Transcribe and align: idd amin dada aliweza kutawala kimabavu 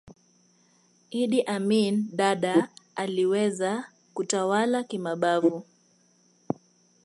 idd 1.21 1.43
amin 1.47 2.05
dada 2.15 2.69
aliweza 2.95 3.89
kutawala 4.13 4.83
kimabavu 4.83 5.65